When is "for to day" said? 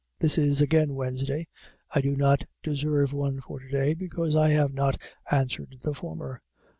3.39-3.93